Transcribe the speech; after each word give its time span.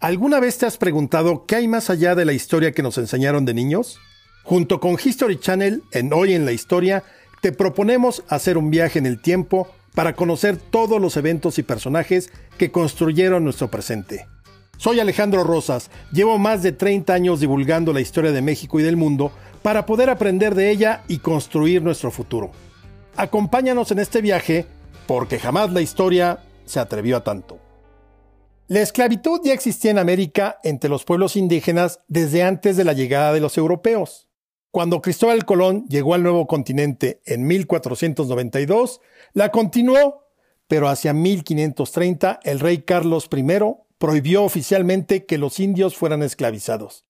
¿Alguna 0.00 0.40
vez 0.40 0.56
te 0.56 0.64
has 0.64 0.78
preguntado 0.78 1.44
qué 1.44 1.56
hay 1.56 1.68
más 1.68 1.90
allá 1.90 2.14
de 2.14 2.24
la 2.24 2.32
historia 2.32 2.72
que 2.72 2.82
nos 2.82 2.96
enseñaron 2.96 3.44
de 3.44 3.52
niños? 3.52 4.00
Junto 4.44 4.80
con 4.80 4.96
History 5.02 5.38
Channel, 5.38 5.82
en 5.92 6.14
Hoy 6.14 6.32
en 6.32 6.46
la 6.46 6.52
Historia, 6.52 7.04
te 7.42 7.52
proponemos 7.52 8.24
hacer 8.30 8.56
un 8.56 8.70
viaje 8.70 8.98
en 8.98 9.04
el 9.04 9.20
tiempo 9.20 9.68
para 9.94 10.16
conocer 10.16 10.56
todos 10.56 11.02
los 11.02 11.18
eventos 11.18 11.58
y 11.58 11.64
personajes 11.64 12.32
que 12.56 12.70
construyeron 12.70 13.44
nuestro 13.44 13.70
presente. 13.70 14.26
Soy 14.78 15.00
Alejandro 15.00 15.44
Rosas, 15.44 15.90
llevo 16.10 16.38
más 16.38 16.62
de 16.62 16.72
30 16.72 17.12
años 17.12 17.40
divulgando 17.40 17.92
la 17.92 18.00
historia 18.00 18.32
de 18.32 18.40
México 18.40 18.80
y 18.80 18.82
del 18.82 18.96
mundo 18.96 19.32
para 19.60 19.84
poder 19.84 20.08
aprender 20.08 20.54
de 20.54 20.70
ella 20.70 21.02
y 21.08 21.18
construir 21.18 21.82
nuestro 21.82 22.10
futuro. 22.10 22.52
Acompáñanos 23.16 23.90
en 23.90 23.98
este 23.98 24.22
viaje 24.22 24.64
porque 25.06 25.38
jamás 25.38 25.70
la 25.74 25.82
historia 25.82 26.38
se 26.64 26.80
atrevió 26.80 27.18
a 27.18 27.22
tanto. 27.22 27.59
La 28.70 28.82
esclavitud 28.82 29.40
ya 29.42 29.52
existía 29.52 29.90
en 29.90 29.98
América 29.98 30.60
entre 30.62 30.88
los 30.88 31.02
pueblos 31.02 31.34
indígenas 31.34 31.98
desde 32.06 32.44
antes 32.44 32.76
de 32.76 32.84
la 32.84 32.92
llegada 32.92 33.32
de 33.32 33.40
los 33.40 33.58
europeos. 33.58 34.28
Cuando 34.70 35.02
Cristóbal 35.02 35.44
Colón 35.44 35.86
llegó 35.88 36.14
al 36.14 36.22
nuevo 36.22 36.46
continente 36.46 37.20
en 37.24 37.48
1492, 37.48 39.00
la 39.32 39.50
continuó, 39.50 40.28
pero 40.68 40.88
hacia 40.88 41.12
1530 41.12 42.38
el 42.44 42.60
rey 42.60 42.82
Carlos 42.82 43.28
I 43.36 43.44
prohibió 43.98 44.44
oficialmente 44.44 45.26
que 45.26 45.36
los 45.36 45.58
indios 45.58 45.96
fueran 45.96 46.22
esclavizados. 46.22 47.06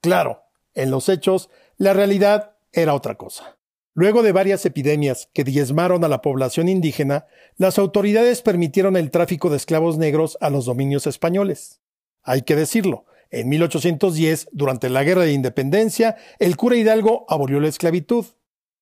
Claro, 0.00 0.44
en 0.72 0.90
los 0.90 1.10
hechos, 1.10 1.50
la 1.76 1.92
realidad 1.92 2.56
era 2.72 2.94
otra 2.94 3.16
cosa. 3.16 3.58
Luego 3.94 4.22
de 4.22 4.32
varias 4.32 4.64
epidemias 4.64 5.28
que 5.34 5.44
diezmaron 5.44 6.02
a 6.04 6.08
la 6.08 6.22
población 6.22 6.68
indígena, 6.68 7.26
las 7.56 7.78
autoridades 7.78 8.40
permitieron 8.40 8.96
el 8.96 9.10
tráfico 9.10 9.50
de 9.50 9.58
esclavos 9.58 9.98
negros 9.98 10.38
a 10.40 10.48
los 10.48 10.64
dominios 10.64 11.06
españoles. 11.06 11.80
Hay 12.22 12.42
que 12.42 12.56
decirlo, 12.56 13.04
en 13.30 13.48
1810, 13.50 14.48
durante 14.52 14.88
la 14.88 15.04
Guerra 15.04 15.22
de 15.22 15.32
Independencia, 15.32 16.16
el 16.38 16.56
cura 16.56 16.76
Hidalgo 16.76 17.26
abolió 17.28 17.60
la 17.60 17.68
esclavitud. 17.68 18.24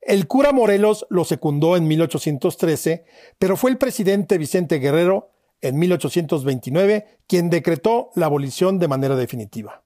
El 0.00 0.26
cura 0.26 0.52
Morelos 0.52 1.06
lo 1.10 1.24
secundó 1.24 1.76
en 1.76 1.86
1813, 1.88 3.04
pero 3.38 3.56
fue 3.56 3.70
el 3.70 3.78
presidente 3.78 4.38
Vicente 4.38 4.78
Guerrero, 4.78 5.30
en 5.60 5.78
1829, 5.78 7.06
quien 7.28 7.50
decretó 7.50 8.10
la 8.16 8.26
abolición 8.26 8.80
de 8.80 8.88
manera 8.88 9.14
definitiva. 9.14 9.84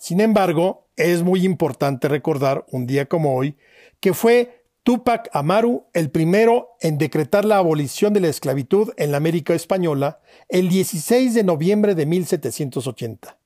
Sin 0.00 0.22
embargo, 0.22 0.88
es 0.96 1.22
muy 1.22 1.44
importante 1.44 2.08
recordar, 2.08 2.64
un 2.70 2.86
día 2.86 3.04
como 3.04 3.36
hoy, 3.36 3.58
que 4.00 4.14
fue 4.14 4.64
Tupac 4.82 5.28
Amaru 5.34 5.88
el 5.92 6.10
primero 6.10 6.70
en 6.80 6.96
decretar 6.96 7.44
la 7.44 7.58
abolición 7.58 8.14
de 8.14 8.20
la 8.20 8.28
esclavitud 8.28 8.92
en 8.96 9.10
la 9.10 9.18
América 9.18 9.52
Española 9.52 10.20
el 10.48 10.70
16 10.70 11.34
de 11.34 11.44
noviembre 11.44 11.94
de 11.94 12.06
1780. 12.06 13.38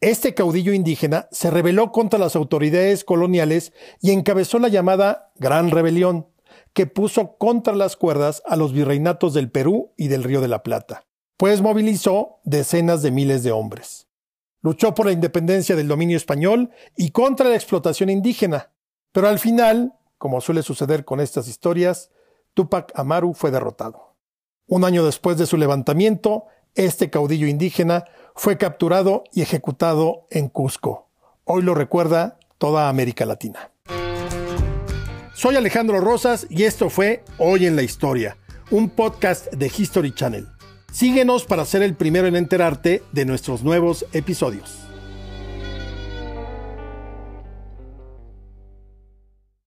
Este 0.00 0.32
caudillo 0.32 0.72
indígena 0.72 1.28
se 1.32 1.50
rebeló 1.50 1.92
contra 1.92 2.18
las 2.18 2.34
autoridades 2.34 3.04
coloniales 3.04 3.74
y 4.00 4.12
encabezó 4.12 4.58
la 4.58 4.68
llamada 4.68 5.32
Gran 5.36 5.70
Rebelión, 5.70 6.28
que 6.72 6.86
puso 6.86 7.36
contra 7.36 7.74
las 7.74 7.96
cuerdas 7.96 8.42
a 8.46 8.56
los 8.56 8.72
virreinatos 8.72 9.34
del 9.34 9.50
Perú 9.50 9.92
y 9.98 10.08
del 10.08 10.24
Río 10.24 10.40
de 10.40 10.48
la 10.48 10.62
Plata, 10.62 11.04
pues 11.36 11.60
movilizó 11.60 12.40
decenas 12.44 13.02
de 13.02 13.10
miles 13.10 13.42
de 13.42 13.52
hombres. 13.52 14.09
Luchó 14.62 14.94
por 14.94 15.06
la 15.06 15.12
independencia 15.12 15.74
del 15.74 15.88
dominio 15.88 16.16
español 16.16 16.70
y 16.96 17.10
contra 17.10 17.48
la 17.48 17.54
explotación 17.54 18.10
indígena, 18.10 18.70
pero 19.12 19.28
al 19.28 19.38
final, 19.38 19.94
como 20.18 20.40
suele 20.40 20.62
suceder 20.62 21.04
con 21.04 21.20
estas 21.20 21.48
historias, 21.48 22.10
Tupac 22.52 22.92
Amaru 22.94 23.32
fue 23.32 23.50
derrotado. 23.50 24.16
Un 24.66 24.84
año 24.84 25.04
después 25.04 25.38
de 25.38 25.46
su 25.46 25.56
levantamiento, 25.56 26.44
este 26.74 27.10
caudillo 27.10 27.46
indígena 27.46 28.04
fue 28.34 28.58
capturado 28.58 29.24
y 29.32 29.42
ejecutado 29.42 30.26
en 30.30 30.48
Cusco. 30.48 31.08
Hoy 31.44 31.62
lo 31.62 31.74
recuerda 31.74 32.38
toda 32.58 32.88
América 32.88 33.24
Latina. 33.24 33.72
Soy 35.34 35.56
Alejandro 35.56 36.00
Rosas 36.00 36.46
y 36.50 36.64
esto 36.64 36.90
fue 36.90 37.24
Hoy 37.38 37.66
en 37.66 37.76
la 37.76 37.82
Historia, 37.82 38.36
un 38.70 38.90
podcast 38.90 39.50
de 39.54 39.72
History 39.74 40.12
Channel. 40.14 40.46
Síguenos 40.92 41.44
para 41.44 41.64
ser 41.64 41.82
el 41.82 41.94
primero 41.94 42.26
en 42.26 42.36
enterarte 42.36 43.02
de 43.12 43.24
nuestros 43.24 43.62
nuevos 43.62 44.04
episodios. 44.12 44.89